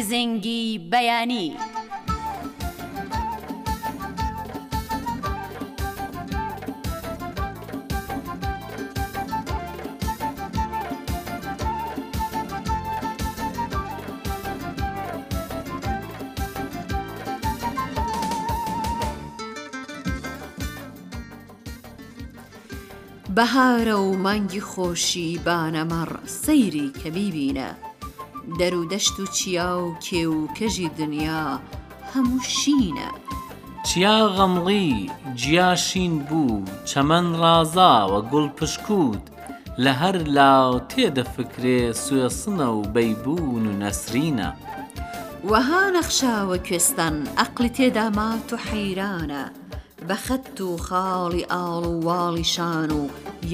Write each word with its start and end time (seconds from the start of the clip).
گزنگی 0.00 0.88
بەیانی. 0.92 1.56
بەهارە 23.36 23.94
و 24.06 24.16
مانگی 24.22 24.60
خۆشی 24.60 25.30
بانەمەڕ 25.46 26.10
سەیری 26.26 26.92
کەمی 27.02 27.30
بینە. 27.36 27.89
دەرودەشت 28.58 29.20
و 29.20 29.26
چیا 29.26 29.72
و 29.86 29.94
کێ 30.04 30.24
و 30.26 30.46
کەژی 30.56 30.88
دنیا 30.98 31.60
هەموو 32.14 32.44
شینە. 32.58 33.08
چیا 33.86 34.18
غەمڵی 34.36 35.10
جیاشین 35.36 36.18
بوو 36.24 36.64
چەمەەن 36.88 37.26
ڕازاوە 37.40 38.20
گوڵ 38.30 38.46
پشکوت 38.58 39.24
لە 39.84 39.92
هەر 40.00 40.16
لاو 40.36 40.80
تێدەفکرێ 40.90 41.82
سوێسنە 42.04 42.68
و 42.78 42.82
بەیبوون 42.94 43.64
و 43.66 43.72
نەسرینە. 43.82 44.48
وەها 45.50 45.82
نەخشاوە 45.96 46.56
کوێستان 46.66 47.16
ئەقلی 47.38 47.68
تێدا 47.76 48.06
مات 48.16 48.48
و 48.52 48.56
حەیرانە، 48.66 49.44
بە 50.08 50.14
خەت 50.24 50.56
و 50.68 50.70
خاڵی 50.86 51.44
ئاڵ 51.52 51.84
و 51.92 52.02
واڵیشان 52.06 52.90
و 52.98 53.02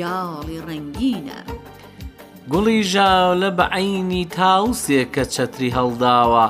یاڵی 0.00 0.58
ڕنگینە. 0.68 1.40
گوڵی 2.52 2.80
ژاولە 2.92 3.50
بە 3.58 3.66
عینی 3.76 4.24
تاوسێکە 4.38 5.24
چەتری 5.34 5.74
هەڵداوە 5.78 6.44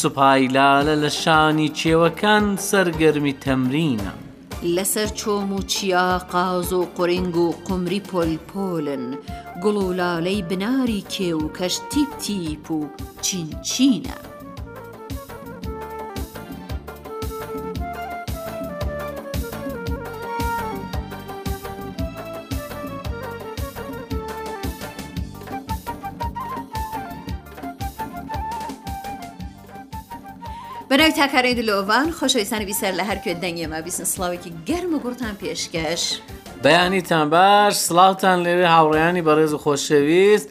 سوپای 0.00 0.44
لالە 0.56 0.94
لە 1.02 1.10
شانی 1.22 1.68
چێوەکان 1.78 2.44
سەرگەرمی 2.68 3.38
تەمرینە 3.44 4.12
لەسەر 4.74 5.08
چۆم 5.18 5.48
و 5.56 5.60
چیا 5.72 6.08
قاز 6.32 6.70
و 6.78 6.84
قڕنگ 6.96 7.36
و 7.44 7.46
قمری 7.66 8.00
پۆلپۆلن 8.10 9.04
گوڵ 9.62 9.76
و 9.86 9.94
لالەی 10.00 10.42
بناری 10.48 11.00
کێو 11.12 11.42
کەش 11.56 11.74
تیپ 11.90 12.10
تیپ 12.22 12.66
و 12.76 12.80
چینچینە. 13.26 14.18
بەناوی 30.94 31.14
تاکارەی 31.20 31.54
دلۆڤان 31.58 32.06
خۆشەویستانی 32.18 32.66
بیسەر 32.70 32.92
لە 33.00 33.04
هەرکوێ 33.10 33.34
دەنگێمە 33.44 33.78
بیسن 33.86 34.04
سلااوێکی 34.14 34.50
گەرم 34.68 34.92
و 34.94 34.98
گورتان 35.04 35.34
پێشکەش. 35.40 36.02
بەیانیتان 36.64 37.26
باش 37.34 37.74
سلااوان 37.86 38.38
لێوێ 38.44 38.68
هاوڕیانی 38.74 39.24
بەڕێز 39.26 39.52
و 39.54 39.58
خۆشەویست 39.64 40.48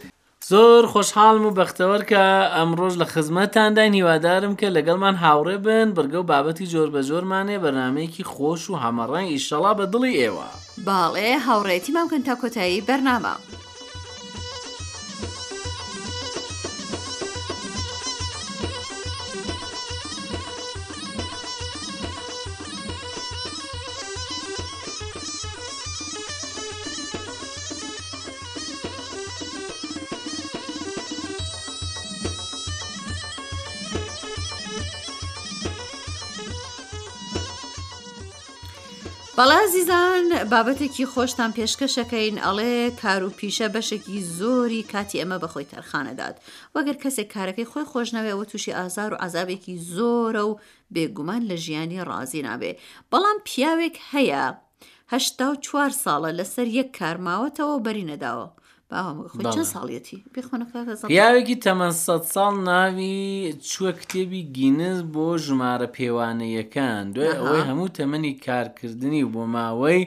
زۆر 0.52 0.84
خۆشحالم 0.94 1.46
و 1.46 1.56
بەختەوە 1.60 2.00
کە 2.10 2.26
ئەمڕۆژ 2.56 2.94
لە 3.02 3.06
خزمەتاندای 3.14 3.90
هیوادارم 3.98 4.54
کە 4.60 4.68
لەگەڵمان 4.76 5.16
هاوڕێ 5.24 5.58
بن 5.66 5.88
بەرگە 5.96 6.20
و 6.22 6.28
بابەتی 6.32 6.68
جۆر 6.74 6.90
بە 6.94 7.02
زۆرمانێ 7.10 7.58
بەنامەیەکی 7.64 8.28
خۆش 8.34 8.64
و 8.70 8.80
هەمەڕەنگ 8.84 9.28
ئیشەڵا 9.34 9.72
بە 9.80 9.86
دڵی 9.94 10.14
ئێوە. 10.20 10.48
باڵێ 10.88 11.32
هاوڕێتی 11.48 11.92
مامکەن 11.98 12.22
تا 12.28 12.36
کۆتایی 12.42 12.82
بەرنامە. 12.88 13.36
بەڵازیزان 39.40 40.26
بابەتێکی 40.52 41.10
خۆشتان 41.14 41.52
پێشکەشەکەین 41.58 42.36
ئەڵێ 42.46 42.74
کار 43.02 43.22
و 43.26 43.36
پیشە 43.40 43.68
بەشێکی 43.76 44.20
زۆری 44.38 44.88
کاتی 44.92 45.20
ئەمە 45.22 45.38
بەخۆی 45.44 45.70
تەرخانەدات 45.72 46.36
وەگەر 46.76 46.98
کەسێک 47.04 47.28
کارەکەی 47.36 47.70
خۆی 47.72 47.90
خۆشنەوەیەوە 47.92 48.46
تووشی 48.50 48.78
ئازار 48.80 49.12
و 49.14 49.20
عذابێکی 49.26 49.82
زۆرە 49.96 50.44
و 50.50 50.60
بێگومان 50.94 51.42
لە 51.50 51.56
ژیانی 51.66 52.04
ڕازی 52.10 52.46
نابێ 52.48 52.72
بەڵام 53.12 53.38
پیاوێک 53.48 53.96
هەیە 54.12 54.44
هشتا 55.14 55.48
و 55.52 55.62
چوار 55.66 55.92
ساڵە 56.04 56.30
لەسەر 56.40 56.68
یەک 56.80 56.90
کارماوەتەوە 57.00 57.78
بەری 57.86 58.08
نەداوە 58.12 58.48
چەند 59.54 59.66
ساڵەتی 59.76 60.18
پیاوێکی 61.08 61.62
تەمەەن 61.66 61.94
سەد 62.06 62.24
ساڵ 62.34 62.54
ناوی 62.70 63.20
چووە 63.70 63.92
کتێبی 64.02 64.42
گینز 64.56 65.00
بۆ 65.14 65.28
ژمارە 65.46 65.88
پێوانەیەکان 65.98 67.04
دوێ 67.14 67.30
ئەوەی 67.40 67.64
هەموو 67.70 67.94
تەمەنی 67.98 68.34
کارکردنی 68.46 69.24
بۆ 69.34 69.44
ماوەی 69.56 70.00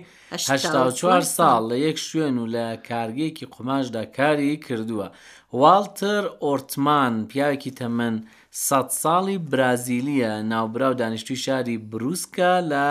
چوار 1.01 1.23
ساڵ 1.37 1.61
لە 1.71 1.77
یەک 1.87 1.99
شوێن 2.07 2.35
و 2.43 2.47
لە 2.55 2.67
کارگەیەکی 2.89 3.51
قوماشدا 3.55 4.05
کاری 4.19 4.57
کردووە 4.67 5.09
والتر 5.61 6.23
ئۆرتمان 6.45 7.15
پیاوێکی 7.31 7.73
تەمەەن 7.81 8.17
سەد 8.67 8.89
ساڵی 9.03 9.37
برازیلیە 9.53 10.33
ناوبرا 10.53 10.89
و 10.91 10.99
دانیشتوی 11.03 11.39
شاری 11.47 11.77
بروسکە 11.91 12.51
لە 12.71 12.87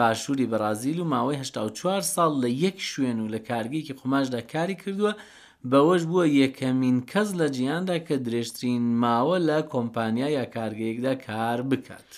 باشووری 0.00 0.46
بەرازیل 0.52 0.98
و 1.00 1.04
ماوەی 1.14 1.38
هشتا 1.42 1.60
و 1.66 1.70
چوار 1.78 2.02
ساڵ 2.14 2.32
لە 2.42 2.50
یەک 2.64 2.78
شوێن 2.90 3.18
و 3.20 3.30
لە 3.34 3.40
کارگەیەکی 3.48 3.96
قوماشدا 4.00 4.40
کاری 4.52 4.76
کردووە 4.82 5.12
بەوەش 5.70 6.02
بووە 6.10 6.24
یەکەمین 6.42 6.98
کەس 7.10 7.28
لە 7.40 7.46
جیاندا 7.56 7.96
کە 8.06 8.16
درێژترین 8.26 8.84
ماوە 9.02 9.36
لە 9.48 9.58
کۆمپانیا 9.72 10.28
یا 10.38 10.44
کارگەیەکدا 10.56 11.12
کار 11.28 11.58
بکات. 11.70 12.08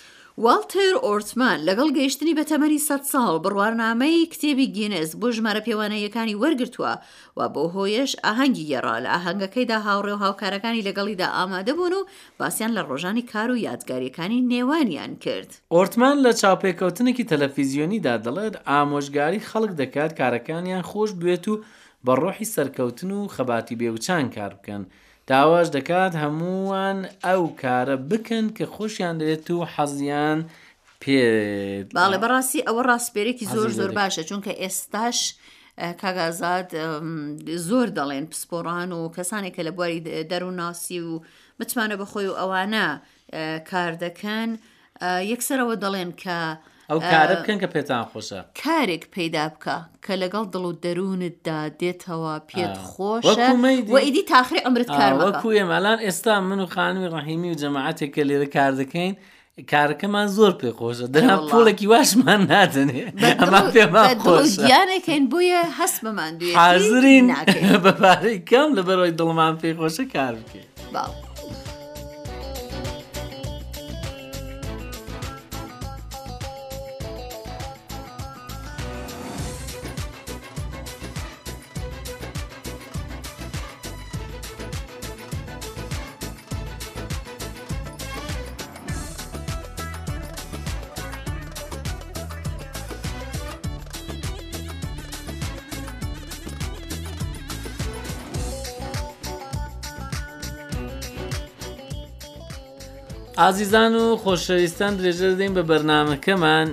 والتر 0.45 0.95
ئۆرتمان 1.03 1.59
لەگەڵ 1.67 1.87
گەیشتنی 1.97 2.33
بە 2.37 2.43
تەمەری 2.51 2.81
سە 2.87 2.95
ساڵ 3.11 3.33
بڕوارنامەی 3.45 4.29
کتێبی 4.33 4.67
گینز 4.77 5.09
بۆ 5.21 5.27
ژمارە 5.35 5.61
پێوانەیەکانی 5.67 6.39
وەرگتووە 6.41 6.93
و 7.37 7.39
بۆ 7.53 7.63
هۆیەش 7.75 8.11
ئاهەنگی 8.25 8.67
گێڕا 8.71 8.95
لە 9.03 9.09
ئاهەنگەکەیدا 9.13 9.77
هاوڕێ 9.85 10.13
و 10.15 10.21
هاوکارەکانی 10.23 10.85
لەگەڵیدا 10.87 11.27
ئامادەبوون 11.37 11.93
و 11.95 11.99
باسییان 12.39 12.71
لە 12.77 12.81
ڕۆژانی 12.89 13.27
کار 13.31 13.49
و 13.51 13.61
یادگاریەکانی 13.67 14.39
نێوانیان 14.51 15.11
کرد. 15.23 15.49
ئۆرتمان 15.75 16.17
لە 16.25 16.31
چاپێککەوتنێکی 16.41 17.27
تەلەفیزیۆنیدا 17.31 18.15
دەڵێت 18.25 18.55
ئامۆژگاری 18.69 19.45
خەڵک 19.49 19.71
دەکات 19.81 20.11
کارەکانیان 20.19 20.83
خۆش 20.89 21.11
بێت 21.21 21.45
و 21.51 21.55
بە 22.05 22.13
ڕۆحی 22.21 22.51
سەرکەوتن 22.55 23.09
و 23.17 23.19
خەباتی 23.35 23.75
بێوچان 23.79 24.25
کار 24.35 24.53
بکەن. 24.59 24.83
داواش 25.31 25.67
دەکات 25.77 26.13
هەمووان 26.23 26.97
ئەو 27.27 27.41
کارە 27.61 27.95
بکەن 28.09 28.45
کە 28.57 28.65
خۆشیان 28.75 29.15
دەوێت 29.21 29.47
و 29.51 29.59
حەزیان 29.75 30.39
پێ 31.01 31.21
باڵێ 31.97 32.17
بەڕاستی 32.23 32.65
ئەوە 32.67 32.81
ڕاستپێرێکی 32.89 33.45
زۆر 33.55 33.69
زۆر 33.79 33.91
باشە 33.99 34.21
چونکە 34.29 34.51
ئێستاش. 34.61 35.17
کاگازات 36.01 36.69
زۆر 37.67 37.87
دەڵێن 37.97 38.25
پسپۆڕان 38.31 38.89
و 38.99 39.11
کەسانێک 39.15 39.53
کە 39.57 39.63
لە 39.67 39.71
بواری 39.77 39.99
دەروناسی 40.31 40.99
و 41.09 41.11
متمانە 41.59 41.95
بەخۆی 42.01 42.27
و 42.31 42.37
ئەوانە 42.39 42.87
کار 43.69 43.93
دەکەن 44.03 44.49
یەکسەرەوە 45.31 45.75
دەڵێن 45.83 46.11
کە 46.23 46.39
ئەو 46.91 46.99
کارە 47.11 47.35
بکەن 47.39 47.57
کە 47.61 47.67
پێتان 47.75 48.03
خۆشە 48.11 48.39
کارێک 48.63 49.03
پیدا 49.15 49.45
بکە 49.53 49.77
کە 50.05 50.13
لەگەڵ 50.21 50.43
دڵ 50.53 50.63
و 50.69 50.73
دەروونتدا 50.83 51.59
دێتەوە 51.79 52.35
پێت 52.49 52.75
خۆشە 52.89 53.49
و 53.93 53.97
ئیدی 54.05 54.23
تاخری 54.31 54.59
ئەمرت 54.65 54.89
کار 54.99 55.11
وەکو 55.19 55.49
ئێمالان 55.59 55.99
ئێستا 56.05 56.33
من 56.49 56.59
و 56.63 56.67
خانوی 56.75 57.09
ڕحیمی 57.15 57.49
و 57.51 57.59
جەماعاتێک 57.61 58.09
کە 58.15 58.23
لێرە 58.29 58.47
کار 58.55 58.71
دەکەین 58.81 59.13
کارەکەمان 59.71 60.27
زۆر 60.37 60.51
پێ 60.61 60.69
خۆشە 60.79 61.05
دەنا 61.15 61.35
پۆڵێکی 61.51 61.87
واشمان 61.93 62.41
نادنێ 62.51 63.03
ئەمان 63.41 63.65
پێمان 63.75 64.07
خۆشیانەکەین 64.27 65.23
بۆیە 65.31 65.61
هەست 65.79 65.97
بەمان 66.05 66.33
حازرین 66.59 67.25
بەپارەی 67.85 68.37
کەم 68.49 68.69
لەبەرەوەی 68.77 69.13
دڵمان 69.19 69.53
پێی 69.61 69.73
خۆشە 69.79 70.03
کار 70.15 70.33
بکەین 70.41 70.69
باڵ. 70.95 71.11
ئازیزان 103.37 103.95
و 103.95 104.17
خۆشەویستان 104.25 104.93
درێژە 104.99 105.29
دەین 105.39 105.53
بە 105.57 105.63
بەرنمەکەمان 105.69 106.67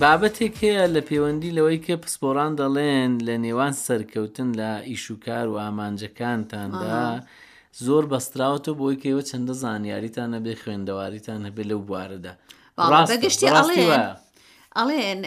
بابەتێک 0.00 0.54
هەیە 0.64 0.84
لە 0.94 1.00
پەیوەندی 1.08 1.50
لەوەی 1.56 1.80
کە 1.86 1.94
پسپۆران 2.02 2.52
دەڵێن 2.60 3.12
لە 3.26 3.34
نێوان 3.44 3.72
سەرکەوتن 3.86 4.50
لە 4.60 4.70
ئیشوکار 4.90 5.46
و 5.50 5.54
ئامانجەکانتاندا 5.64 7.04
زۆر 7.86 8.04
بەستراوەتە 8.12 8.72
بۆی 8.80 8.96
کەوە 9.02 9.22
چەندە 9.30 9.54
زانیاریتان 9.62 10.28
نەبێ 10.34 10.54
خوێندەواریتان 10.62 11.40
هەبێ 11.48 11.64
لەو 11.70 11.80
بوارەدا 11.88 12.32
ڕاستگەشتی 12.92 13.48
ئەڵێن 14.78 15.20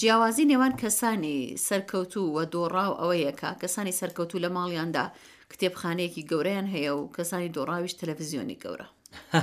جیاوازی 0.00 0.44
نێوان 0.50 0.72
کەسانی 0.82 1.38
سەرکەوتو 1.66 2.22
و 2.34 2.38
دۆڕاو 2.54 2.92
ئەوەیەکە 3.00 3.50
کەسانی 3.62 3.92
سەرکەوتو 4.00 4.42
لە 4.44 4.48
ماڵیاندا 4.56 5.04
کتێبخانەیەکی 5.52 6.22
گەورەیان 6.30 6.66
هەیە 6.74 6.92
و 6.98 7.02
کەسانی 7.16 7.52
دۆڕاویش 7.56 7.94
تەلەڤزیۆنی 8.00 8.58
گەورە 8.64 8.86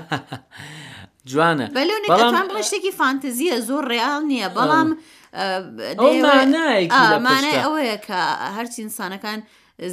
جوانە 1.30 1.66
بەلو 1.75 2.64
شتێکی 2.68 2.92
فانتزیە 3.00 3.56
زۆر 3.70 3.84
ڕیال 3.94 4.22
نییە 4.31 4.50
بەڵام 4.58 4.90
مانای 7.28 7.60
ئەوەیە 7.64 7.98
کە 8.08 8.20
هەرچی 8.56 8.80
ئینسانەکان 8.84 9.40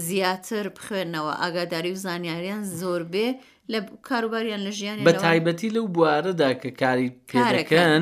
زیاتر 0.09 0.65
بخوێنەوە 0.77 1.33
ئاگاداری 1.43 1.91
و 1.93 1.99
زانیاریان 2.07 2.63
زۆر 2.81 3.03
بێ 3.13 3.29
لە 3.73 3.79
کاروباریان 4.09 4.61
لە 4.67 4.71
ژیان 4.79 4.99
بە 5.09 5.13
تایبەتی 5.25 5.69
لەو 5.77 5.87
بوارەدا 5.95 6.51
کە 6.63 6.69
کاری 6.83 7.09
پێەکەن 7.29 8.01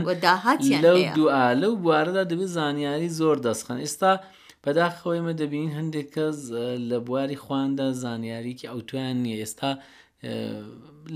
لەو 0.84 0.98
دوعا 1.16 1.46
لەو 1.62 1.72
بوارەدا 1.82 2.22
دەبێت 2.30 2.50
زانیاری 2.58 3.08
زۆر 3.20 3.36
دەستخن 3.46 3.78
ئێستا 3.84 4.12
بەداخەوەیمە 4.64 5.32
دەبین 5.40 5.70
هەندێک 5.78 6.08
کەس 6.14 6.38
لە 6.90 6.98
بواری 7.06 7.40
خواندا 7.44 7.86
زانیاریکی 8.04 8.70
ئەوتوان 8.72 9.16
نیە 9.24 9.36
ئێستا 9.42 9.72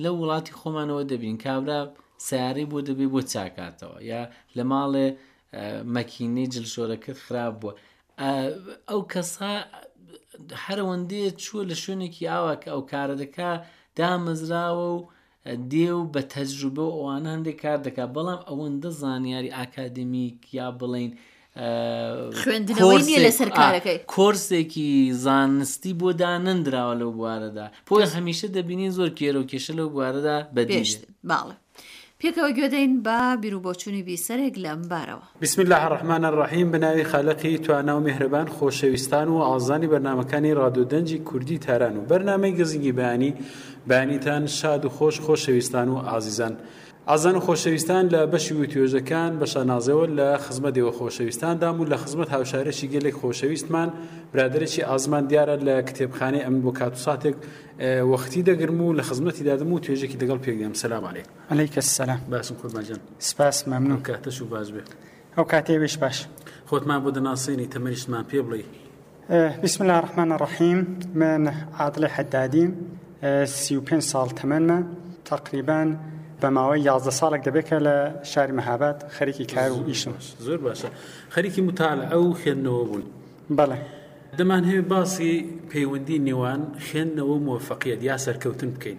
لە 0.02 0.10
وڵاتی 0.20 0.52
خۆمانەوە 0.60 1.02
دەبین 1.12 1.36
کابرا 1.44 1.78
سیارەی 2.28 2.66
بۆ 2.70 2.78
دەبێت 2.88 3.10
بۆ 3.14 3.20
چاکاتەوە 3.32 3.98
یا 4.10 4.20
لە 4.56 4.62
ماڵێ 4.70 5.06
مەکینەی 5.96 6.50
جلشۆرەکە 6.54 7.12
خراپ 7.24 7.54
بووە 7.62 7.72
ئەو 8.90 9.00
کەسا 9.12 9.52
هەرەوەندەیە 10.64 11.30
چووە 11.42 11.62
لە 11.70 11.76
شوێنێکی 11.82 12.24
ئاوا 12.32 12.54
کە 12.62 12.68
ئەو 12.74 12.82
کارە 12.92 13.14
دەکا 13.22 13.50
دامەزراوە 13.98 14.88
و 14.94 14.98
دێ 15.72 15.88
و 15.98 16.02
بە 16.14 16.22
تەجروبە 16.34 16.86
ئەوانان 16.94 17.40
دێک 17.46 17.58
کار 17.64 17.78
دەکات 17.86 18.10
بەڵام 18.16 18.40
ئەوەندە 18.48 18.90
زانیاری 19.00 19.54
ئاکادمیک 19.56 20.38
یا 20.58 20.66
بڵین 20.80 21.10
کۆرسێکی 24.06 24.92
زانستی 25.12 25.92
بۆ 26.00 26.12
دا 26.16 26.38
نندراوە 26.44 26.94
لەو 27.00 27.10
بوارەدا 27.16 27.66
پۆی 27.86 28.06
هەمیشە 28.16 28.46
دەبینی 28.56 28.88
زۆر 28.96 29.10
کێرە 29.18 29.36
و 29.40 29.46
کێشە 29.50 29.72
لەو 29.78 29.88
بوارەدا 29.94 30.36
بەدێشت 30.56 31.00
باڵە. 31.28 31.54
پێکەوە 32.20 32.50
گوێدەین 32.56 32.94
بە 33.04 33.18
بیرروبۆچوونی 33.42 34.02
بیسەرێک 34.08 34.54
لە 34.64 34.72
مبارەوە 34.80 35.26
بسم 35.42 35.58
الله 35.62 35.82
ڕحمانە 35.94 36.30
ڕحیم 36.40 36.68
بناوی 36.72 37.04
خالەقی 37.04 37.58
توانا 37.64 37.94
و 38.00 38.04
میهرەبان 38.06 38.46
خۆشەویستان 38.56 39.28
و 39.34 39.36
ئازانی 39.42 39.88
بەرنمەکانی 39.92 40.56
ڕادودەنجی 40.60 41.18
کوردی 41.24 41.58
تاران 41.58 41.96
و 41.96 42.06
بەرنامەی 42.10 42.52
گزنگی 42.60 42.92
بانی 42.92 43.32
بانیتان 43.88 44.46
شاد 44.46 44.84
و 44.84 44.88
خۆش 44.96 45.16
خۆشەویستان 45.26 45.88
و 45.92 45.96
ئازیزان. 46.08 46.54
ئازان 47.06 47.40
خۆشەویستان 47.40 48.08
لە 48.14 48.26
بەشی 48.30 48.54
و 48.54 48.64
توێژەکان 48.70 49.32
بەشە 49.42 49.64
نازەوە 49.70 50.06
لە 50.18 50.28
خزمەتەوە 50.44 50.92
خۆشەویستاندام 50.98 51.76
و 51.80 51.84
لە 51.90 51.96
خزمەت 51.98 52.28
هاوشارەشی 52.34 52.86
گەلێک 52.94 53.14
خۆشەویستمان 53.20 53.88
برادێکی 54.32 54.82
ئازمان 54.90 55.24
دیارە 55.30 55.56
لە 55.66 55.74
کتێبخانەی 55.88 56.42
ئەم 56.46 56.54
بۆ 56.64 56.70
کات 56.78 56.94
ساتێک 57.04 57.36
وەختی 58.12 58.42
دەگرم 58.48 58.80
و 58.86 58.94
لە 58.98 59.02
خزمەتی 59.02 59.42
دادم 59.42 59.72
و 59.72 59.78
توێژێکی 59.84 60.16
دەگەڵ 60.22 60.38
پێگەم 60.46 60.74
سلام 60.74 61.04
عليك 61.04 61.26
ئەلیکە 61.50 61.80
سلام 61.80 62.20
باسم 62.30 62.54
خۆماجان 62.62 62.98
سپاس 63.18 63.64
مەمنون 63.68 64.00
کاتەش 64.08 64.40
و 64.42 64.44
باز 64.44 64.68
بێت 64.70 64.88
ئەو 65.36 65.44
کاتێویش 65.52 65.96
باش 65.98 66.26
خۆتمان 66.70 67.00
بۆ 67.04 67.10
دەناسیێنی 67.16 67.66
تەمەریشتمان 67.74 68.24
پێ 68.32 68.38
بڵێ 68.48 68.64
بسم 69.62 69.84
الله 69.84 69.96
الرحمن 69.96 70.32
الرحیم 70.32 70.98
من 71.14 71.52
عادڵی 71.78 72.08
حەدادیم 72.16 72.70
سی 73.46 73.76
و 73.76 73.80
پێ 73.86 74.00
ساڵ 74.10 74.28
تەمەمە 74.40 74.78
تقریبان 75.24 75.98
بە 76.42 76.48
ماوەی 76.56 76.82
یازدە 76.90 77.12
ساڵێک 77.20 77.42
دەبێت 77.46 77.66
کە 77.70 77.76
لە 77.86 77.96
شاری 78.32 78.52
مەهابەت 78.58 78.98
خەریکی 79.16 79.44
کار 79.54 79.70
و 79.72 79.80
ئیشم 79.88 80.12
زۆر 80.46 80.58
باشە 80.66 80.88
خەریکی 81.34 81.62
متال 81.68 81.98
ئەو 82.12 82.24
خوێندنەوە 82.40 82.82
بوون 82.90 83.02
بەڵێ 83.58 83.78
دەمان 84.40 84.62
هەیە 84.70 84.82
باسی 84.92 85.34
پەیوەندی 85.72 86.18
نێوان 86.28 86.62
خوێندنەوە 86.86 87.36
مۆفەقیت 87.46 88.00
یا 88.08 88.16
سەرکەوتن 88.24 88.70
بکەین 88.74 88.98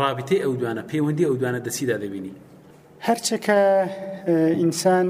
ڕابطی 0.00 0.38
ئەو 0.44 0.52
دوانە 0.60 0.82
پەیوەندی 0.90 1.24
ئەو 1.28 1.36
دوانە 1.40 1.60
دەسیدا 1.66 1.96
دەبینی 2.04 2.34
هەرچەکە 3.06 3.58
ئینسان 4.60 5.08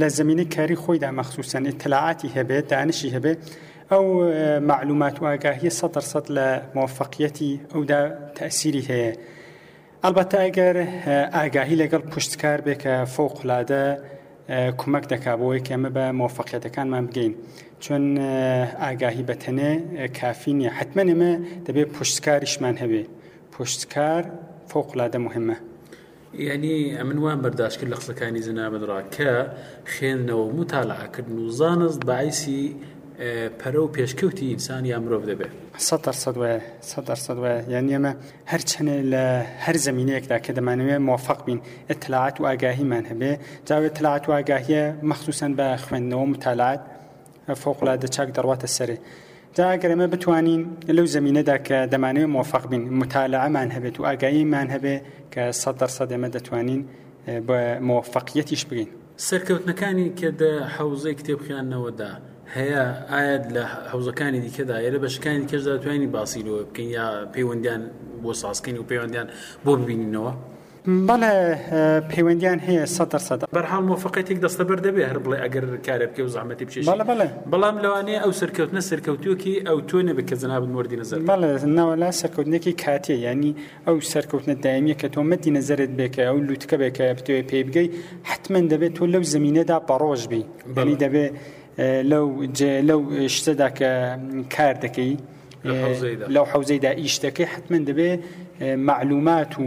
لە 0.00 0.08
زمینی 0.18 0.44
کاری 0.54 0.76
خۆیدا 0.84 1.10
مەخصوسن 1.18 1.62
اطلاعاتی 1.72 2.28
هەبێت 2.36 2.64
دانشی 2.72 3.08
هەبێت 3.16 3.40
ئەو 3.92 4.04
معلومات 4.70 5.16
واگاهی 5.24 5.70
سە 5.78 5.86
سەد 6.12 6.26
لە 6.36 6.46
مۆفەقیەتی 6.76 7.52
ئەودا 7.74 8.00
تەسیری 8.38 8.84
هەیە 8.90 9.12
ئەلبەتە 10.04 10.36
ئەگەر 10.44 10.76
ئاگاهی 11.36 11.76
لەگەڵ 11.82 12.02
پشتکار 12.12 12.58
بێ 12.66 12.74
کە 12.82 12.94
فۆقلادە 13.14 13.84
کومەک 14.80 15.04
دەکا 15.12 15.32
بۆی 15.40 15.60
کەمە 15.68 15.90
بە 15.96 16.04
مۆفەقیەتەکانمان 16.20 17.04
بگەین 17.08 17.34
چۆن 17.84 18.04
ئاگاهی 18.82 19.24
بەتەنێ 19.28 19.72
کافینە 20.18 20.70
حتممە 20.78 21.10
ئمە 21.14 21.32
دەبێت 21.66 21.88
پشتکاریشمان 21.96 22.76
هەبێ 22.82 23.02
پشتکار 23.54 24.22
فۆقلادە 24.70 25.18
مهمە. 25.26 25.56
یعنی 26.48 26.74
ئەمن 26.98 27.18
وان 27.24 27.38
بەرداشکرد 27.44 27.88
لە 27.92 27.96
قسەکانی 28.00 28.42
زنابدرا 28.48 29.00
کە 29.16 29.30
خوێندنەوە 29.92 30.46
متالعاکردن 30.58 31.38
و 31.44 31.48
زانست 31.60 32.00
بەعیسی 32.10 32.60
پەرە 33.60 33.76
و 33.84 33.88
پێشکەوتی 33.96 34.44
ئینسانی 34.52 34.94
ئەمرۆڤ 34.96 35.22
دەبێت 35.30 35.52
سەد 37.26 37.38
یان 37.74 37.86
ئێمە 37.92 38.12
هەر 38.52 38.60
چنێ 38.70 38.96
لە 39.12 39.24
هەر 39.66 39.76
زمینەیەکدا 39.86 40.38
کە 40.44 40.50
دەمانەوێت 40.58 41.00
مۆفق 41.08 41.40
بین 41.46 41.58
اطلاعات 41.92 42.36
و 42.40 42.44
ئاگاهیمان 42.50 43.04
هەبێ 43.10 43.32
جاوێت 43.68 43.90
اطلاعات 43.94 44.24
و 44.28 44.32
ئاگاهیە 44.36 44.82
مەخصوسن 45.10 45.52
بە 45.58 45.66
خوێندنەوە 45.84 46.26
متالات 46.32 46.80
فۆقلادە 47.62 48.08
چاک 48.14 48.28
دەڕواتە 48.36 48.68
سەرێ. 48.76 48.96
جاگەرەمە 49.56 50.06
بتوانین 50.14 50.60
لەو 50.96 51.06
زمینەدا 51.16 51.56
کە 51.66 51.78
دەمانەوێت 51.92 52.30
مۆفق 52.36 52.64
بین 52.70 52.82
متالعەمان 53.00 53.68
هەبێت 53.76 53.96
و 54.00 54.02
ئاگاییمان 54.08 54.68
هەبێ 54.74 54.96
کە 55.34 55.42
سەد 55.62 55.76
دەرسەد 55.80 56.08
ئێمە 56.14 56.28
دەتوانین 56.36 56.80
بە 57.48 57.58
مۆفقیەتیش 57.88 58.62
بگەین. 58.68 58.90
سەرکەوتنەکانی 59.28 60.06
کە 60.18 60.28
دە 60.40 60.50
حوزەی 60.76 61.14
کتێبخیانەوەدا 61.18 62.12
هەیە 62.54 62.82
ئاەت 63.14 63.44
لە 63.56 63.62
حوزەکانی 63.92 64.40
دیکەدا 64.46 64.76
ئێرە 64.84 64.98
بەشکانی 65.04 65.46
کەشدا 65.50 65.74
توانی 65.84 66.08
باسییرەوە 66.16 66.62
بکەین 66.68 66.88
یا 66.98 67.06
پەیوەندیان 67.34 67.82
بۆ 68.22 68.30
سازکەین 68.42 68.76
و 68.80 68.84
پەیوەندیان 68.90 69.26
بۆ 69.64 69.72
ببینینەوە. 69.80 70.32
بەڵێ 71.08 71.34
پەیوەندیان 72.12 72.58
هەیە 72.68 72.84
سەدە 72.96 73.18
سەدا 73.28 73.46
بەرحال 73.56 73.84
مۆفقەتێک 73.90 74.38
دەستە 74.44 74.62
بەر 74.68 74.78
دەبێ 74.86 75.02
هەر 75.10 75.18
بڵێ 75.24 75.36
ئەگەر 75.44 75.64
کارە 75.86 76.06
بکە 76.10 76.20
و 76.26 76.28
زحمەتی 76.36 76.64
پێش 76.68 76.76
بەڵام 77.52 77.76
لەوانەیە 77.84 78.18
ئەو 78.24 78.32
سەرکەوتنە 78.40 78.80
سەرکەوتوکی 78.90 79.54
ئەو 79.68 79.78
تۆ 79.88 79.96
نەبێ 80.08 80.22
کە 80.28 80.34
زنابن 80.42 80.70
مردی 80.76 80.96
نظر 81.00 81.18
بەڵێ 81.30 81.52
ناوەلا 81.78 82.10
سەرکەوتنێکی 82.20 82.72
کاتێ 82.84 83.14
ینی 83.26 83.52
ئەو 83.86 83.96
سەرکەوتنە 84.12 84.54
دایمیە 84.64 84.96
کە 85.00 85.08
تۆ 85.14 85.20
مەدی 85.30 85.50
نەزرت 85.56 85.92
بێکە 85.98 86.22
ئەو 86.28 86.36
لووتکە 86.46 86.76
بێکە 86.82 87.04
بتوێ 87.18 87.42
پێی 87.50 87.64
بگەی 87.68 87.88
حتمما 88.30 88.60
دەبێت 88.72 88.92
تۆ 88.98 89.04
لەو 89.14 89.22
زمینەدا 89.34 89.76
بەڕۆژ 89.88 90.22
بی 90.30 90.42
بەلی 90.76 90.96
دەبێت 91.04 91.32
لەو 92.10 92.26
لەو 92.88 93.00
شتەدا 93.36 93.68
کە 93.78 93.90
کار 94.54 94.74
دەکەی 94.84 95.12
لەو 96.34 96.44
حوزەیدا 96.52 96.90
ئیشتەکەی 97.02 97.46
حتمما 97.52 97.78
دەبێ 97.88 98.10
معلومات 98.88 99.52
و 99.60 99.64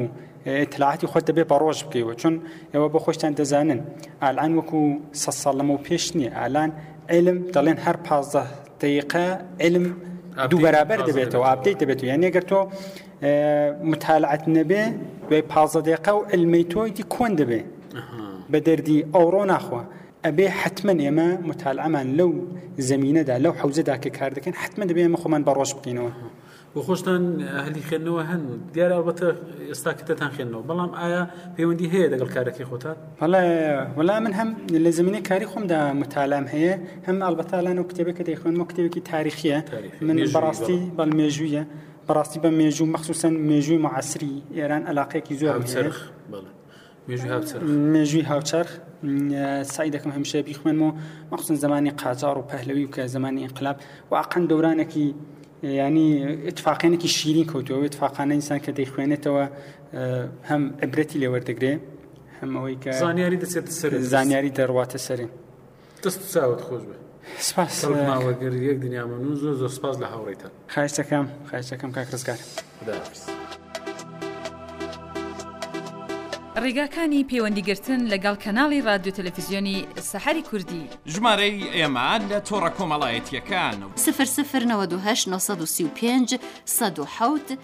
اطلاعاتی 0.65 1.07
خۆت 1.11 1.23
دەبێ 1.29 1.43
بە 1.49 1.55
ڕۆژ 1.63 1.79
بکەیەوە 1.85 2.13
چون 2.21 2.35
ئێوە 2.73 2.89
بە 2.93 2.99
خۆشتان 3.03 3.33
دەزانن 3.39 3.81
ئالان 4.23 4.51
وەکو 4.59 4.81
سە 5.21 5.31
ساڵەمە 5.41 5.73
و 5.77 5.79
پێش 5.87 6.05
نییە 6.17 6.31
ئالان 6.39 6.71
علم 7.13 7.37
دەڵێن 7.55 7.79
هەر 7.85 7.97
پازدە 8.07 8.43
دقیقە 8.81 9.25
علم 9.63 9.85
دوو 10.49 10.59
بەرابەر 10.65 10.99
دەبێتەوە 11.09 11.45
ئاپدەیت 11.49 11.77
دەبێت 11.83 11.99
و 12.01 12.05
یان 12.09 12.19
نێگەر 12.25 12.45
تۆ 12.51 12.59
متالعات 13.91 14.43
نەبێ 14.57 14.83
دوای 15.29 15.43
پازدە 15.53 15.81
دقیقە 15.87 16.11
و 16.17 16.21
علمەی 16.33 16.65
تۆیتی 16.73 17.03
کۆن 17.15 17.31
دەبێ 17.41 17.61
بە 18.51 18.59
دەردی 18.67 18.99
ئەوڕۆ 19.13 19.43
ناخوە 19.53 19.81
ئەبێ 20.27 20.47
حتمما 20.61 20.93
ئێمە 21.05 21.29
متالعامان 21.49 22.07
لەو 22.19 22.31
زمینەدا 22.89 23.35
لەو 23.45 23.53
حوزەدا 23.61 23.95
کە 24.03 24.09
کار 24.17 24.31
دەکەن 24.37 24.53
حتممە 24.61 24.85
دەبێ 24.89 25.01
ئمە 25.07 25.17
خۆمان 25.23 25.43
بەڕۆژ 25.47 25.71
بقینەوە 25.77 26.11
بۆ 26.75 26.81
خۆشتان 26.87 27.23
هەلی 27.65 27.81
خوێندنەوە 27.87 28.21
هەن 28.31 28.43
دیارە 28.73 28.93
ئەڵبەتە 28.97 29.27
ئێستا 29.71 29.91
کتتان 29.99 30.31
خوێندنەوە 30.35 30.63
بەڵام 30.69 30.91
ئایا 30.99 31.23
پەیوەندی 31.55 31.87
هەیە 31.93 32.07
دەگەڵ 32.13 32.29
کارەکەی 32.35 32.65
خۆتان 32.71 32.97
وەڵا 33.97 34.17
من 34.25 34.33
هەم 34.39 34.49
لە 34.85 34.89
زمینی 34.97 35.21
کاری 35.29 35.47
خۆمدا 35.51 35.79
متالام 36.01 36.45
هەیە 36.53 36.73
هەم 37.07 37.17
ئەلبەتالان 37.25 37.77
و 37.81 37.85
کتێبەکە 37.89 38.23
دەیخوێنمە 38.29 38.63
کتێبێکی 38.69 39.01
تاریخیە 39.11 39.57
من 40.07 40.17
بەڕاستی 40.35 40.79
بەڵمێژویە 40.97 41.63
بەڕاستی 42.07 42.39
بە 42.43 42.49
مێژوو 42.59 42.87
مەخصوسن 42.93 43.33
مێژووی 43.49 43.79
مععسری 43.85 44.33
ئێران 44.57 44.83
ئەلاقەیەکی 44.89 45.33
زۆر 45.41 45.55
سرخ 45.75 45.97
بڵێت 46.31 46.58
مێژوی 47.91 48.23
هاوچەرخ 48.31 48.69
سای 49.75 49.91
دەکەم 49.95 50.11
هەمیشە 50.17 50.37
بیخمەنەوە 50.47 50.91
مەخصن 51.31 51.53
زمانی 51.63 51.91
قاجار 52.01 52.35
و 52.37 52.43
پەهلەوی 52.51 52.85
و 52.87 52.91
کە 52.93 52.99
زمانی 53.15 53.43
انقلاب 53.47 53.77
و 54.11 54.15
عقەن 54.23 54.43
دەورانێکی 54.51 55.05
ینی 55.63 56.07
اتفاقێنێکی 56.49 57.07
شیرین 57.17 57.45
کەوتەوە 57.51 57.79
اتفاقانە 57.89 58.33
ئینسان 58.37 58.59
کە 58.65 58.71
دەیخوێنێتەوە 58.79 59.45
هەم 60.49 60.61
عبرەتی 60.83 61.17
لێوەردەگرێ 61.21 61.73
هەمەوەی 62.39 62.75
کە 62.83 62.89
زانیاری 63.05 63.37
دەچێت 63.43 63.65
سەر 63.79 63.91
زانیاری 64.13 64.51
دەڕواتە 64.59 64.97
سەرین 65.07 65.29
دەست 66.03 66.21
چاوت 66.33 66.61
خۆش 66.67 66.83
بێ 66.89 66.95
سپاس 67.47 67.75
ماوەگەر 68.09 68.53
یەک 68.69 68.77
دنیامەنون 68.85 69.35
زۆر 69.41 69.53
زۆر 69.61 69.71
سپاس 69.77 69.95
لە 70.03 70.07
هاوڕێتان 70.13 70.51
خایشەکەم 70.73 71.25
خایشەکەم 71.49 71.91
کاکرسگار. 71.97 72.39
ڕێگاکانی 76.63 77.25
پەیوەندیگرتن 77.31 77.99
لەگەڵ 78.13 78.35
کەناڵی 78.43 78.83
رادیو 78.89 79.15
تەلەفیزیۆنی 79.17 79.77
سەحری 80.11 80.41
کوردی 80.49 80.83
ژمارەی 81.13 81.59
ئێمە 81.77 82.09
لە 82.29 82.39
تۆڕە 82.47 82.71
کۆمەڵایەتیەکان 82.77 83.77
و 83.83 83.89
سفر 84.05 84.25
سفر 84.37 84.61
1995 84.63 86.39
1970 86.81 87.57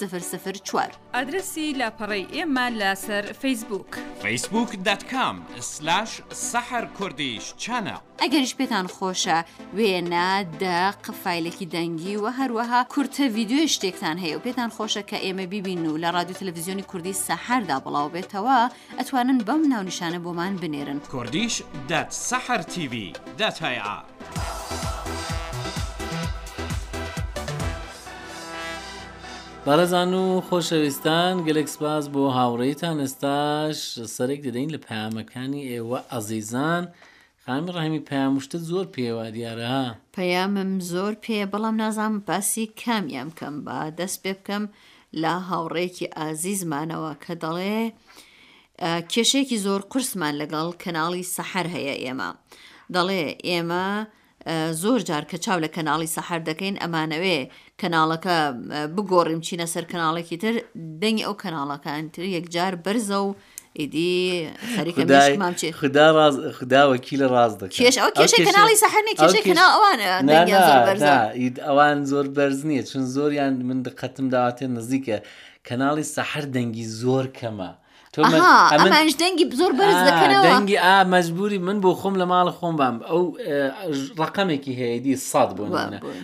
سفر 0.00 0.18
سفر 0.32 0.52
4. 0.66 0.92
ئادرسی 1.16 1.66
لاپەڕی 1.80 2.24
ئێمە 2.34 2.66
لەسەر 2.80 3.24
فیسبوک 3.40 3.86
facebook.com/سەحر 4.22 6.84
کوردیش 6.98 7.44
چەنە 7.62 7.96
ئەگەنیش 8.22 8.52
پێتان 8.60 8.86
خۆشە 8.96 9.38
وێنە 9.76 10.28
دا 10.62 10.80
قفایلێکی 11.04 11.66
دەنگی 11.74 12.16
و 12.22 12.24
هەروەها 12.38 12.80
کورتە 12.94 13.24
ویددیو 13.34 13.68
شتێکتان 13.74 14.16
هەیە 14.22 14.34
و 14.36 14.44
پێتان 14.46 14.70
خۆشە 14.76 15.02
کە 15.10 15.18
ئێمە 15.24 15.46
ببین 15.54 15.82
و 15.86 15.98
لە 16.02 16.08
رادیو 16.16 16.36
تللویزیۆنی 16.40 16.84
کوردی 16.90 17.14
سەحردا 17.26 17.76
بڵاو 17.84 18.08
بێتەوە 18.14 18.58
ئەتوانن 18.98 19.38
بەم 19.46 19.62
ناونیشانە 19.72 20.18
بۆمان 20.24 20.54
بنێرن 20.62 20.98
کوردیش 21.14 21.54
دەت 21.90 22.10
سەحر 22.28 22.60
TV 22.74 22.94
دەتهیا. 23.40 23.92
بەڕێزان 29.66 30.12
و 30.20 30.24
خۆشەویستان 30.48 31.34
گەلێک 31.46 31.68
سپاس 31.74 32.04
بۆ 32.12 32.22
هاوڕێیتان 32.38 32.96
ئێستاش 33.02 33.78
سەرێک 34.14 34.40
دەدەین 34.46 34.70
لە 34.74 34.80
پامەکانی 34.86 35.68
ئێوە 35.70 35.98
ئەزیزان 36.12 36.84
خامی 37.44 37.70
ڕحمی 37.76 38.02
پامشتە 38.08 38.58
زۆر 38.70 38.86
پێوە 38.94 39.24
دیارە 39.36 39.80
پەیامم 40.16 40.72
زۆر 40.92 41.12
پێ 41.24 41.40
بەڵام 41.52 41.76
نازانم 41.82 42.16
باسی 42.28 42.64
کامیان 42.82 43.28
بکەم 43.32 43.54
بە 43.66 43.78
دەست 43.98 44.18
پێ 44.22 44.32
بکەم 44.38 44.64
لە 45.22 45.34
هاوڕێکی 45.48 46.06
ئازیزمانەوە 46.18 47.12
کە 47.24 47.34
دەڵێ 47.42 47.80
کێشێکی 49.12 49.58
زۆر 49.66 49.80
قرسمان 49.92 50.34
لەگەڵ 50.42 50.68
کەناڵی 50.82 51.28
سەحر 51.34 51.66
هەیە 51.74 51.94
ئێمە 52.04 52.30
دەڵێ 52.94 53.24
ئێمە، 53.48 53.88
زۆر 54.72 54.98
جار 55.08 55.24
کە 55.30 55.36
چاو 55.44 55.58
لە 55.64 55.68
کەناڵی 55.76 56.10
سەحر 56.16 56.40
دەکەین 56.48 56.76
ئەمانەوێ 56.82 57.38
کەناڵەکە 57.80 58.36
بگۆڕیم 58.96 59.40
چینە 59.46 59.66
سەر 59.72 59.84
کەناڵێکی 59.92 60.36
تر 60.42 60.54
دەنگی 61.02 61.24
ئەو 61.26 61.34
کەناڵەکان 61.42 62.02
تر 62.14 62.24
یەکجار 62.36 62.72
بەرزە 62.84 63.18
و 63.26 63.30
ئیدی 63.78 64.12
خداوەکی 66.58 67.16
لە 67.22 67.26
ڕاز 67.34 67.52
دەکێش 67.62 67.96
کەناڵی 68.48 68.76
سەحرنی 68.82 69.14
ئەوان 71.66 71.98
زۆر 72.10 72.26
بەرز 72.36 72.60
نییە 72.68 72.82
چون 72.90 73.02
زۆریان 73.14 73.54
من 73.68 73.78
دقەتم 73.86 74.26
داواتێ 74.34 74.66
نزیکە 74.78 75.18
کەناڵی 75.68 76.04
سەحر 76.14 76.44
دەنگی 76.56 76.86
زۆر 77.00 77.26
کەمە. 77.40 77.70
ئەمانش 78.20 79.14
دەنگی 79.22 79.44
زۆر 79.60 79.72
بەرز 79.78 80.00
دەکەنەوە 80.08 80.44
دەنگی 80.52 80.76
ئا 80.84 80.96
مەجبوری 81.14 81.58
من 81.66 81.78
بۆ 81.82 81.90
خۆم 82.00 82.14
لە 82.20 82.26
ماڵ 82.32 82.48
خۆم 82.58 82.74
بام 82.80 82.96
ئەو 83.08 83.22
ڕقمێکی 84.20 84.72
هەیەدی 84.80 85.14
ساد 85.30 85.50
بۆ 85.56 85.64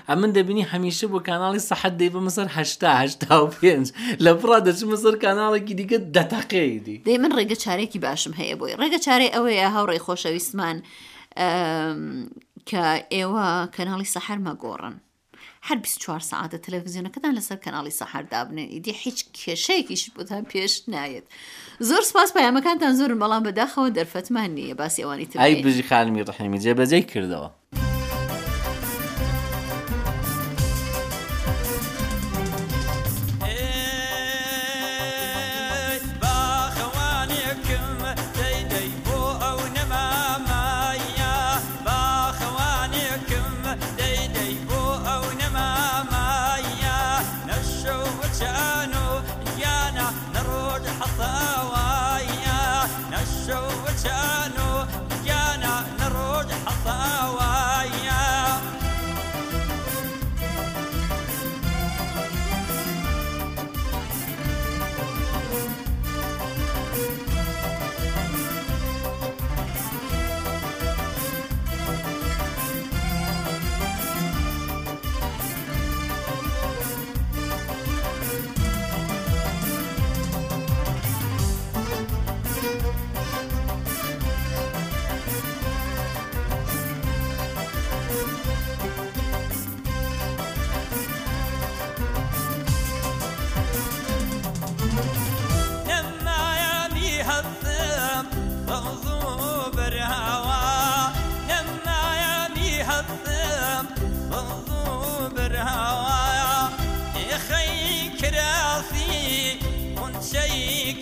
ئە 0.09 0.13
من 0.21 0.31
دەبینی 0.37 0.65
هەمیشە 0.73 1.05
بۆ 1.13 1.19
کانناڵی 1.29 1.61
سەحەت 1.71 1.95
دەی 2.01 2.11
بە 2.15 2.21
مەسەر 2.27 2.47
هەشتاهشتا 2.59 3.35
و 3.45 3.49
پێنج 3.61 3.87
لە 4.25 4.33
پڕا 4.41 4.59
دەچ 4.67 4.81
مەسەر 4.93 5.15
کانناڵێکی 5.25 5.75
دیکە 5.81 5.99
دەتەقەیدی 6.17 6.97
دەی 7.07 7.19
من 7.25 7.33
ڕێگە 7.39 7.57
چارێکی 7.65 7.99
باشم 8.07 8.33
هەیە 8.41 8.55
بۆی 8.61 8.75
ڕێگە 8.81 8.99
چارێ 9.07 9.27
ئەوەیە 9.37 9.69
هاوڕێی 9.75 10.01
خۆشەویستمان 10.07 10.77
کە 12.69 12.85
ئێوە 13.17 13.45
کەناڵی 13.77 14.09
سەحەرمە 14.15 14.55
گۆڕن 14.65 14.95
هەر 15.69 15.79
24 15.85 16.19
ساعتە 16.31 16.57
تەلەڤزیۆنەکەدان 16.65 17.33
لەسەر 17.39 17.59
کەناڵی 17.65 17.93
سەحردابنێ 18.01 18.65
ئیدی 18.73 18.93
هیچ 19.05 19.19
کێشەیەکیش 19.41 20.03
بۆتان 20.17 20.43
پێش 20.51 20.75
نایەت 20.95 21.27
زۆر 21.89 22.03
سپاس 22.11 22.29
پایامەکانتان 22.37 22.93
زۆر 23.01 23.11
بەڵام 23.23 23.43
بەداخەوە 23.47 23.91
دەرفەتمان 23.99 24.51
نییە 24.59 24.75
باسی 24.81 25.03
ئەوانی 25.05 25.27
تای 25.33 25.63
بژی 25.67 25.85
خانمی 25.91 26.27
ڕحمی 26.29 26.59
جێبەجێ 26.65 27.01
کردەوە 27.13 27.49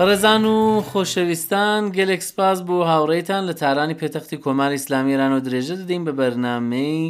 ڕێزان 0.06 0.44
و 0.44 0.56
خۆشەویستان 0.90 1.80
گەلێک 1.96 2.22
سپاس 2.30 2.58
بۆ 2.68 2.76
هاوڕێتان 2.90 3.42
لە 3.50 3.54
تارانی 3.62 3.96
پێتەختی 4.00 4.36
کۆماری 4.44 4.76
ئسلامیران 4.80 5.32
و 5.34 5.40
درێژە 5.46 5.74
دەدەین 5.80 6.02
بە 6.06 6.12
بەرنمەی 6.20 7.02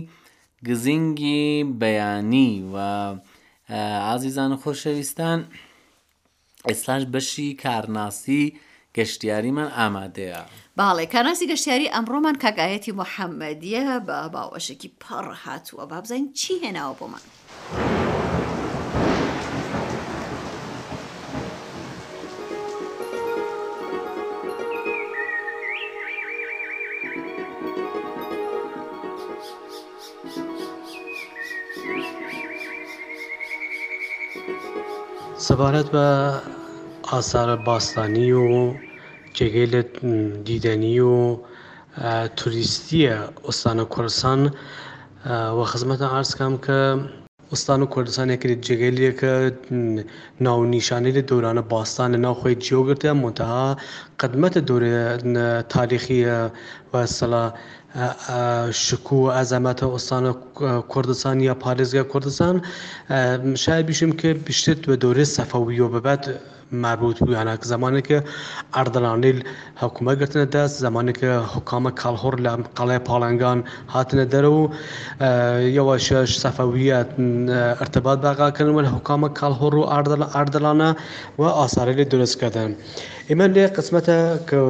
گزینگی 0.69 1.49
بەیانی 1.81 2.53
و 2.73 2.77
ئازیزان 4.09 4.53
و 4.53 4.57
خۆشەویستان 4.63 5.39
ئێسلاش 6.69 7.03
بەشی 7.15 7.49
کارناسی 7.63 8.45
گەشتیاریمان 8.97 9.69
ئامادەیە. 9.79 10.41
باڵێ 10.79 11.05
کارناسی 11.15 11.47
گەشتیاری 11.53 11.93
ئەمڕۆمان 11.95 12.37
کاگایەتی 12.43 12.93
محەممەدیە 13.01 13.85
بە 14.07 14.19
باوەشێکی 14.35 14.91
پەڕ 15.03 15.27
هاتووە 15.45 15.85
بابزین 15.91 16.33
چی 16.33 16.53
هێناوە 16.63 16.95
بۆمان. 16.99 17.25
سەبارەت 35.47 35.89
بە 35.95 36.07
ئاسارە 37.11 37.57
باستانی 37.69 38.29
و 38.33 38.49
جێگەی 39.37 39.69
لە 39.75 39.81
دیدەنی 40.47 40.99
و 41.15 41.17
توریستیە 42.39 43.17
ئۆستانە 43.47 43.85
کوردستان 43.95 44.41
وە 45.57 45.65
خزمەتە 45.73 46.07
ئارسکەم 46.13 46.55
کە 46.67 46.79
ئستان 47.55 47.81
و 47.83 47.87
کوردستان 47.95 48.29
یەکرێت 48.35 48.61
جێگەلەکە 48.67 49.33
ناونیشانەی 50.45 51.17
لە 51.19 51.23
دورانە 51.31 51.63
باستان 51.75 52.09
لە 52.15 52.19
ناوخۆی 52.27 52.61
جیۆگرتە 52.65 53.11
منتەها 53.25 53.65
قدمەتە 54.21 54.61
دورێ 54.69 54.99
تاریخیە 55.75 56.39
بە 56.91 57.01
سەلا 57.19 57.45
شکوه 58.73 59.33
عظمت 59.33 59.83
استان 59.83 60.35
کردستان 60.95 61.41
یا 61.41 61.55
پارێزگا 61.65 62.03
کوردستان 62.13 62.63
شاید 63.55 63.87
بیشیم 63.87 64.13
که 64.13 64.35
بیشتر 64.35 64.75
به 64.75 64.97
دوره 64.97 65.25
صفوی 65.25 65.81
و 65.81 65.89
به 65.89 66.01
بعد 66.01 66.41
مربوط 66.73 67.19
بوو 67.19 67.35
هەناکە 67.35 67.67
زمانێکە 67.73 68.19
ئەردەلانیل 68.77 69.39
هەکومە 69.83 70.13
گرتنە 70.21 70.47
دەست 70.55 70.75
زمانێکە 70.87 71.25
حکامە 71.55 71.91
کاڵهۆر 72.01 72.35
لە 72.45 72.53
قەڵێ 72.77 72.99
پاڵنگان 73.09 73.59
هاتنە 73.95 74.25
دەرەوە 74.35 74.63
یەوە 75.79 75.95
شش 76.07 76.31
سەفەویە 76.45 76.99
ارتبات 77.83 78.19
باغاکەن 78.25 78.69
وە 78.77 78.83
حکامە 78.97 79.29
کاڵهۆڕ 79.39 79.75
و 79.81 79.89
ئاردەلانە 80.35 80.91
و 81.39 81.43
ئاسارەی 81.57 81.97
لێ 81.99 82.07
درستکەدەن. 82.13 82.71
ئێمە 83.31 83.47
لێ 83.55 83.65
قسمەتە 83.77 84.19
کە 84.49 84.61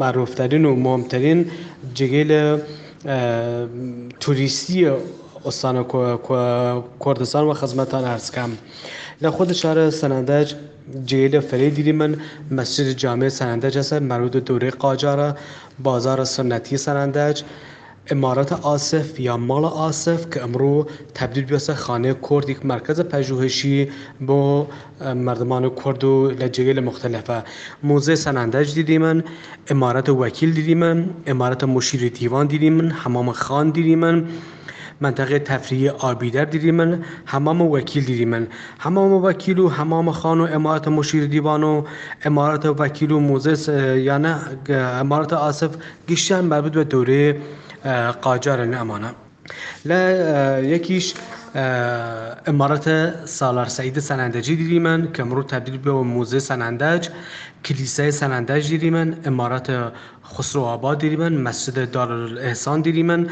معروفتەرین 0.00 0.64
و 0.68 0.72
مۆمترین 0.84 1.40
جگەی 1.98 2.26
لە 2.30 2.42
توریستیە 4.22 4.92
ئۆستانە 5.44 5.82
کوردستان 7.02 7.44
و 7.46 7.52
خزمەتان 7.60 8.02
ئارسکام 8.10 8.52
لە 9.22 9.28
خۆ 9.34 9.42
شارە 9.62 9.84
سەنادەج 10.00 10.48
جێ 11.08 11.22
لە 11.34 11.40
فەری 11.48 11.70
دیری 11.76 11.94
من 12.00 12.12
مەسجد 12.56 12.88
جامع 13.02 13.28
سەنندەج 13.38 13.74
هەسەر 13.80 14.00
مەرود 14.10 14.34
دوورەی 14.46 14.76
قاجارە 14.82 15.28
بازارە 15.86 16.26
سنەتی 16.36 16.76
سەنندەج 16.86 17.36
ئمارەتە 18.12 18.56
ئاسف 18.68 19.08
یا 19.26 19.34
ماڵە 19.48 19.68
ئاسف 19.80 20.20
کە 20.32 20.38
ئەمڕۆ 20.42 20.76
تبدیل 21.18 21.46
بێسە 21.50 21.74
خانەیە 21.84 22.14
کوردێک 22.26 22.60
مرکزە 22.72 23.04
پژوهشی 23.12 23.78
بۆ 24.26 24.40
مردمان 25.26 25.64
و 25.64 25.70
کورد 25.80 26.02
و 26.12 26.14
لە 26.40 26.46
جێگەی 26.54 26.76
لە 26.78 26.82
مختلفە 26.90 27.38
موزه 27.88 28.14
سەناندەج 28.24 28.68
دیدی 28.78 28.98
من 29.04 29.18
ئمارەتە 29.72 30.12
وەکیل 30.22 30.50
دیدی 30.58 30.74
من 30.82 30.98
ئمارەتە 31.30 31.66
مشیری 31.74 32.10
دیوان 32.18 32.44
دیدی 32.52 32.70
من 32.76 32.88
هەمامە 33.02 33.32
خان 33.42 33.66
دیدی 33.76 33.96
من. 33.96 34.16
منطقه 35.02 35.38
تفریه 35.38 35.90
آبیدر 35.90 36.44
دیدی 36.44 36.70
من 36.70 36.90
همام 37.32 37.60
وکیل 37.62 38.04
دیدی 38.04 38.24
من 38.24 38.46
همام 38.78 39.12
وکیل 39.12 39.58
و 39.58 39.68
همام 39.68 40.10
خان 40.10 40.40
و 40.40 40.44
امارت 40.56 40.88
مشیر 40.88 41.26
دیوان 41.26 41.62
و 41.62 41.84
امارت 42.24 42.66
وکیل 42.66 43.10
و 43.10 43.20
موزس 43.20 43.68
یعنی 44.08 44.34
امارت 45.02 45.32
آصف 45.32 45.70
گشتن 46.08 46.40
مربوط 46.44 46.72
به 46.72 46.84
دوره 46.84 47.40
قاجارن 48.22 48.70
لە 48.72 48.76
ئەمانە 48.80 49.10
لە 49.88 50.00
یەکیش 50.74 51.06
ئەمارەتە 52.48 52.96
ساڵار 53.38 53.68
سعیدە 53.76 54.02
سەناندەجی 54.10 54.54
دیریمان 54.60 55.00
کە 55.14 55.22
مرۆ 55.30 55.42
تبدیل 55.52 55.76
بەوە 55.84 56.02
مۆزە 56.14 56.40
سەنانداج 56.50 57.02
کلیسای 57.66 58.10
سەنانداج 58.20 58.62
دیریمان 58.72 59.08
ئەمارەتە 59.26 59.76
خسرۆ 60.34 60.62
ئابا 60.70 60.92
دیریمان 61.02 61.34
مەسجدە 61.46 61.82
دارئسان 61.94 62.78
دیریمان 62.86 63.22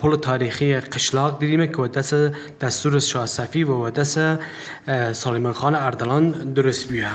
پڵ 0.00 0.10
تاریخی 0.28 0.70
قشلاق 0.94 1.32
دیریمە 1.40 1.68
کەوە 1.74 1.88
دەسە 1.96 2.18
دەستورە 2.60 3.00
شاسەفی 3.10 3.62
بەوە 3.68 3.88
دەسە 3.98 4.26
ساڵیمەخانە 5.22 5.78
ئەردەڵان 5.84 6.24
دروست 6.56 6.84
بیە. 6.92 7.12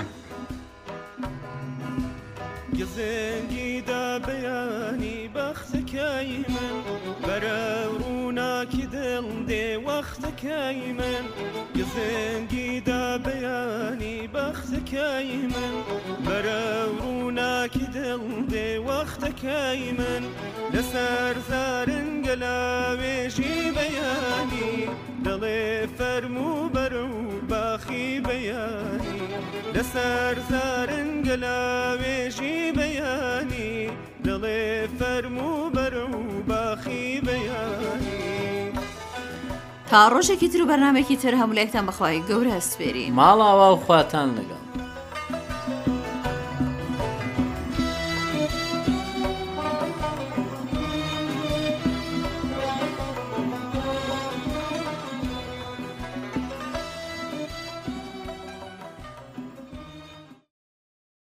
بەختەکەی 10.42 10.92
من 10.98 11.24
گزنگی 11.76 12.80
دا 12.86 13.18
بەیانی 13.24 14.18
بەختەکەی 14.34 15.34
من 15.54 15.74
بەرە 16.26 16.64
ڕووناکی 16.98 17.86
دڵ 17.94 18.22
دێ 18.52 18.68
وەختەکەی 18.88 19.82
من 19.98 20.22
لەسەر 20.74 21.34
زارنگە 21.48 22.34
لاوێژی 22.42 23.54
بەیانی 23.76 24.74
دەڵێ 25.24 25.62
فەرمو 25.96 26.54
بەر 26.74 26.94
و 27.10 27.14
باخی 27.50 28.08
بەیانی 28.26 29.18
لەسەر 29.74 30.36
زارنگە 30.50 31.36
لاوێژی 31.44 32.56
بەیانی 32.78 33.78
دڵێ 34.26 34.66
فەرمو 34.98 35.52
بەر 35.76 35.94
و 36.10 36.16
باخی 36.50 37.08
بەیانی 37.26 38.21
تا 39.92 40.02
ڕۆژێکی 40.14 40.48
تر 40.52 40.60
و 40.62 40.66
بەنامێکی 40.70 41.16
تر 41.22 41.34
هەمولێکتان 41.42 41.84
بخوای 41.88 42.22
گەورە 42.28 42.56
سپێری 42.70 43.06
ماڵاوا 43.18 43.68
و 43.72 43.80
خواتان 43.84 44.28
لەگەڵ 44.38 44.61